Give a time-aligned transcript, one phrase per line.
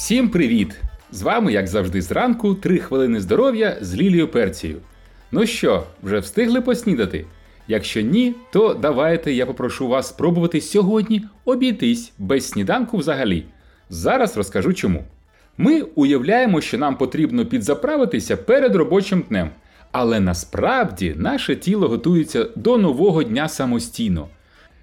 [0.00, 0.80] Всім привіт!
[1.10, 4.78] З вами, як завжди, зранку, 3 хвилини здоров'я з Лілією Перцією.
[5.32, 7.26] Ну що, вже встигли поснідати?
[7.68, 13.44] Якщо ні, то давайте я попрошу вас спробувати сьогодні обійтись без сніданку взагалі.
[13.90, 15.04] Зараз розкажу чому.
[15.58, 19.50] Ми уявляємо, що нам потрібно підзаправитися перед робочим днем,
[19.92, 24.28] але насправді наше тіло готується до нового дня самостійно.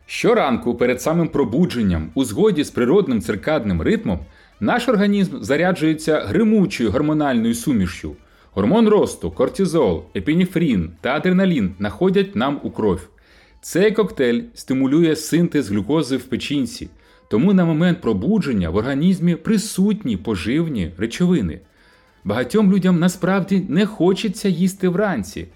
[0.10, 4.20] Щоранку перед самим пробудженням, у згоді з природним циркадним ритмом,
[4.60, 8.16] наш організм заряджується гримучою гормональною сумішю.
[8.54, 13.10] Гормон росту, кортизол, епінефрін та адреналін находять нам у кров.
[13.62, 16.90] Цей коктейль стимулює синтез глюкози в печінці,
[17.30, 21.60] тому на момент пробудження в організмі присутні поживні речовини.
[22.24, 25.48] Багатьом людям насправді не хочеться їсти вранці.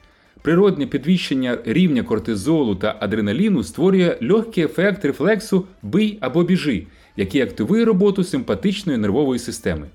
[0.42, 6.86] Природне підвищення рівня кортизолу та адреналіну створює легкий ефект рефлексу бий або біжи,
[7.18, 9.88] який активує роботу симпатичної нервової системи.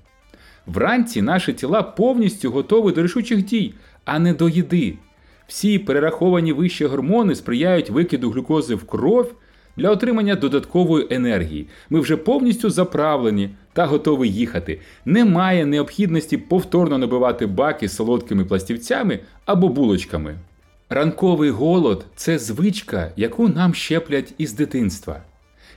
[0.65, 3.73] Вранці наші тіла повністю готові до рішучих дій,
[4.05, 4.93] а не до їди.
[5.47, 9.33] Всі перераховані вище гормони сприяють викиду глюкози в кров
[9.77, 11.67] для отримання додаткової енергії.
[11.89, 14.79] Ми вже повністю заправлені та готові їхати.
[15.05, 20.35] Немає необхідності повторно набивати баки солодкими пластівцями або булочками.
[20.89, 25.21] Ранковий голод це звичка, яку нам щеплять із дитинства.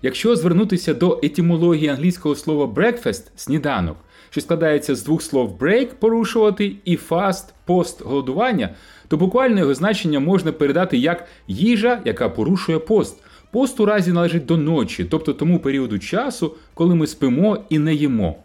[0.02, 3.96] Якщо звернутися до етимології англійського слова breakfast сніданок,
[4.30, 8.74] що складається з двох слов break порушувати і fast пост голодування,
[9.08, 13.22] то буквально його значення можна передати як їжа, яка порушує пост.
[13.50, 17.94] Пост у разі належить до ночі, тобто тому періоду часу, коли ми спимо і не
[17.94, 18.36] їмо.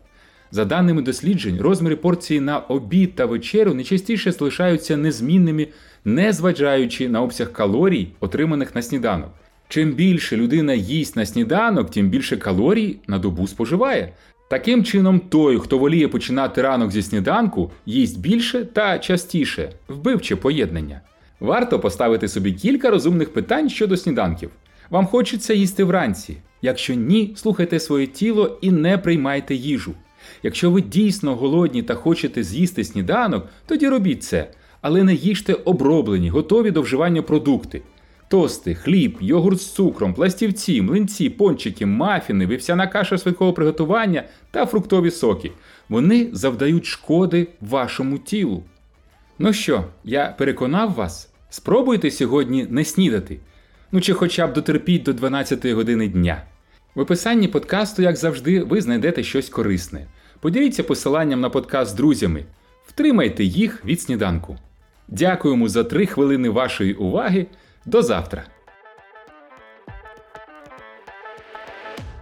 [0.51, 5.67] За даними досліджень, розміри порції на обід та вечерю найчастіше залишаються незмінними,
[6.05, 9.29] не зважаючи на обсяг калорій, отриманих на сніданок.
[9.67, 14.13] Чим більше людина їсть на сніданок, тим більше калорій на добу споживає.
[14.49, 21.01] Таким чином, той, хто воліє починати ранок зі сніданку, їсть більше та частіше, вбивче поєднання.
[21.39, 24.49] Варто поставити собі кілька розумних питань щодо сніданків.
[24.89, 26.37] Вам хочеться їсти вранці.
[26.61, 29.93] Якщо ні, слухайте своє тіло і не приймайте їжу.
[30.43, 34.51] Якщо ви дійсно голодні та хочете з'їсти сніданок, тоді робіть це,
[34.81, 37.81] але не їжте оброблені, готові до вживання продукти.
[38.27, 45.11] Тости, хліб, йогурт з цукром, пластівці, млинці, пончики, мафіни, вівсяна каша швидкого приготування та фруктові
[45.11, 45.51] соки.
[45.89, 48.63] Вони завдають шкоди вашому тілу.
[49.39, 51.29] Ну що, я переконав вас?
[51.49, 53.39] Спробуйте сьогодні не снідати.
[53.95, 56.41] Ну чи хоча б дотерпіть до 12 години дня.
[56.95, 60.07] В описанні подкасту, як завжди, ви знайдете щось корисне.
[60.39, 62.45] Поділіться посиланням на подкаст з друзями,
[62.87, 64.57] втримайте їх від сніданку.
[65.07, 67.45] Дякуємо за 3 хвилини вашої уваги.
[67.85, 68.43] До завтра!